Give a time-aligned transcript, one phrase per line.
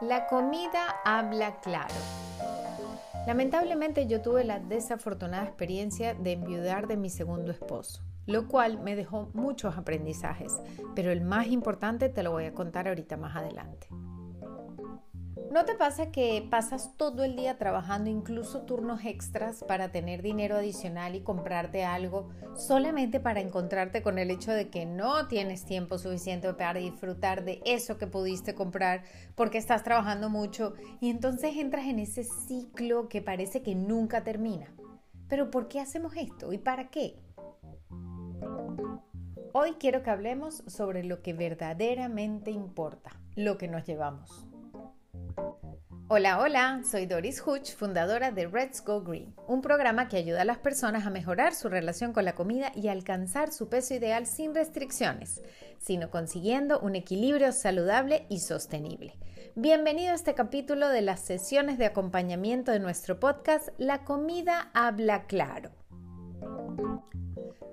[0.00, 1.94] La comida habla claro.
[3.26, 8.96] Lamentablemente yo tuve la desafortunada experiencia de enviudar de mi segundo esposo, lo cual me
[8.96, 10.58] dejó muchos aprendizajes,
[10.94, 13.88] pero el más importante te lo voy a contar ahorita más adelante.
[15.50, 20.54] ¿No te pasa que pasas todo el día trabajando incluso turnos extras para tener dinero
[20.54, 25.98] adicional y comprarte algo solamente para encontrarte con el hecho de que no tienes tiempo
[25.98, 29.02] suficiente para disfrutar de eso que pudiste comprar
[29.34, 34.72] porque estás trabajando mucho y entonces entras en ese ciclo que parece que nunca termina?
[35.28, 37.16] Pero ¿por qué hacemos esto y para qué?
[39.52, 44.46] Hoy quiero que hablemos sobre lo que verdaderamente importa, lo que nos llevamos.
[46.12, 50.44] Hola, hola, soy Doris Hutch, fundadora de Let's Go Green, un programa que ayuda a
[50.44, 54.52] las personas a mejorar su relación con la comida y alcanzar su peso ideal sin
[54.52, 55.40] restricciones,
[55.78, 59.14] sino consiguiendo un equilibrio saludable y sostenible.
[59.54, 65.28] Bienvenido a este capítulo de las sesiones de acompañamiento de nuestro podcast La comida habla
[65.28, 65.70] claro.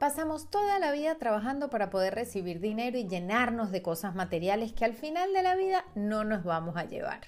[0.00, 4.84] Pasamos toda la vida trabajando para poder recibir dinero y llenarnos de cosas materiales que
[4.84, 7.20] al final de la vida no nos vamos a llevar.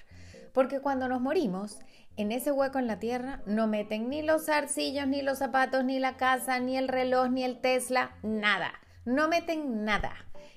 [0.57, 1.77] Porque cuando nos morimos,
[2.15, 5.99] en ese hueco en la tierra no meten ni los arcillos, ni los zapatos, ni
[5.99, 8.71] la casa, ni el reloj, ni el Tesla, nada.
[9.05, 10.13] No meten nada.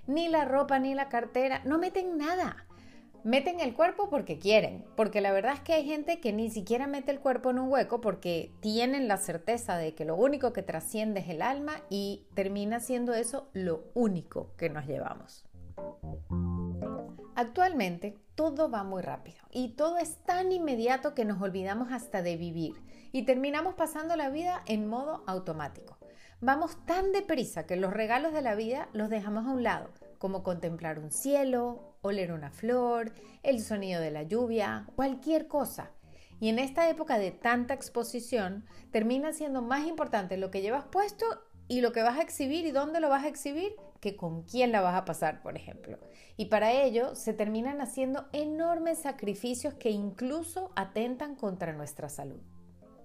[0.07, 2.65] Ni la ropa, ni la cartera, no meten nada.
[3.25, 6.87] Meten el cuerpo porque quieren, porque la verdad es que hay gente que ni siquiera
[6.87, 10.63] mete el cuerpo en un hueco porque tienen la certeza de que lo único que
[10.63, 15.45] trasciende es el alma y termina siendo eso lo único que nos llevamos.
[17.41, 22.37] Actualmente todo va muy rápido y todo es tan inmediato que nos olvidamos hasta de
[22.37, 22.75] vivir
[23.13, 25.97] y terminamos pasando la vida en modo automático.
[26.43, 30.43] Vamos tan deprisa que los regalos de la vida los dejamos a un lado, como
[30.43, 35.93] contemplar un cielo, oler una flor, el sonido de la lluvia, cualquier cosa.
[36.41, 41.25] Y en esta época de tanta exposición, termina siendo más importante lo que llevas puesto
[41.71, 44.73] y lo que vas a exhibir y dónde lo vas a exhibir que con quién
[44.73, 46.01] la vas a pasar, por ejemplo.
[46.37, 52.41] Y para ello se terminan haciendo enormes sacrificios que incluso atentan contra nuestra salud.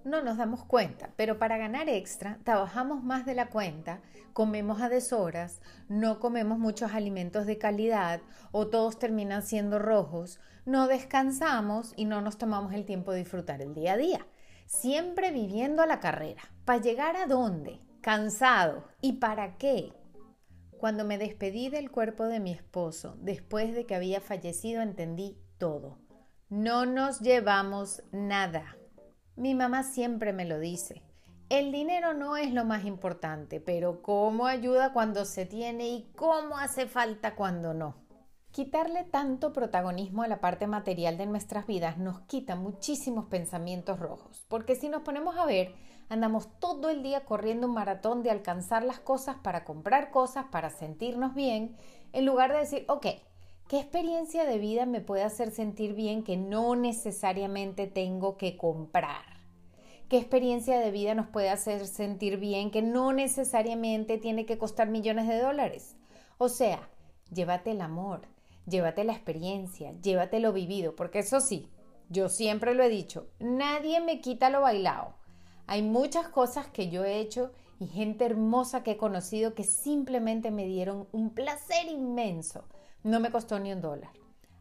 [0.02, 4.00] No nos damos cuenta, pero para ganar extra trabajamos más de la cuenta,
[4.32, 10.88] comemos a deshoras, no comemos muchos alimentos de calidad o todos terminan siendo rojos, no
[10.88, 14.26] descansamos y no nos tomamos el tiempo de disfrutar el día a día.
[14.66, 16.42] Siempre viviendo a la carrera.
[16.64, 17.78] ¿Para llegar a dónde?
[18.06, 18.84] Cansado.
[19.00, 19.92] ¿Y para qué?
[20.78, 25.98] Cuando me despedí del cuerpo de mi esposo, después de que había fallecido, entendí todo.
[26.48, 28.76] No nos llevamos nada.
[29.34, 31.02] Mi mamá siempre me lo dice.
[31.48, 36.58] El dinero no es lo más importante, pero cómo ayuda cuando se tiene y cómo
[36.58, 38.06] hace falta cuando no.
[38.52, 44.46] Quitarle tanto protagonismo a la parte material de nuestras vidas nos quita muchísimos pensamientos rojos,
[44.48, 45.74] porque si nos ponemos a ver,
[46.08, 50.70] andamos todo el día corriendo un maratón de alcanzar las cosas para comprar cosas, para
[50.70, 51.76] sentirnos bien,
[52.12, 53.06] en lugar de decir, ok,
[53.68, 59.36] ¿qué experiencia de vida me puede hacer sentir bien que no necesariamente tengo que comprar?
[60.08, 64.88] ¿Qué experiencia de vida nos puede hacer sentir bien que no necesariamente tiene que costar
[64.88, 65.96] millones de dólares?
[66.38, 66.88] O sea,
[67.32, 68.22] llévate el amor,
[68.66, 71.68] llévate la experiencia, llévate lo vivido, porque eso sí,
[72.08, 75.14] yo siempre lo he dicho, nadie me quita lo bailado.
[75.66, 80.50] Hay muchas cosas que yo he hecho y gente hermosa que he conocido que simplemente
[80.50, 82.64] me dieron un placer inmenso.
[83.02, 84.10] No me costó ni un dólar.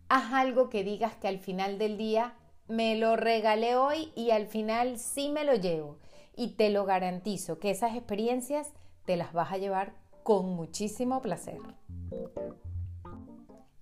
[0.10, 2.36] Haz algo que digas que al final del día
[2.68, 6.00] me lo regalé hoy y al final sí me lo llevo.
[6.36, 8.74] Y te lo garantizo que esas experiencias
[9.06, 11.60] te las vas a llevar con muchísimo placer.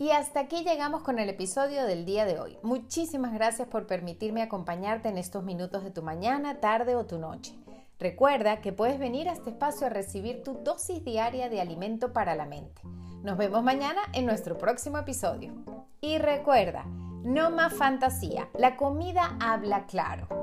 [0.04, 2.58] Y hasta aquí llegamos con el episodio del día de hoy.
[2.62, 7.56] Muchísimas gracias por permitirme acompañarte en estos minutos de tu mañana, tarde o tu noche.
[8.00, 12.36] Recuerda que puedes venir a este espacio a recibir tu dosis diaria de alimento para
[12.36, 12.82] la mente.
[13.24, 15.54] Nos vemos mañana en nuestro próximo episodio.
[16.02, 16.84] Y recuerda,
[17.24, 20.43] no más fantasía, la comida habla claro.